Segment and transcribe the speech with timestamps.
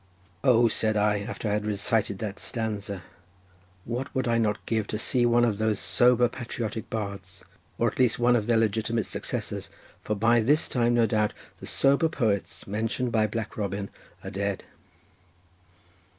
[0.43, 3.03] "Oh," said I, after I had recited that stanza,
[3.85, 7.45] "what would I not give to see one of those sober patriotic bards,
[7.77, 9.69] or at least one of their legitimate successors,
[10.01, 13.91] for by this time no doubt, the sober poets, mentioned by Black Robin,
[14.23, 14.63] are dead.